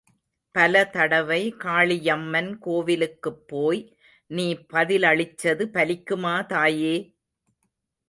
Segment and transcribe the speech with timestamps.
[0.55, 3.83] பலதடவை காளியம்மன் கோவிலுக்குப்போய்
[4.31, 6.95] நீ பதிலளிச்சது பலிக்குமா தாயே?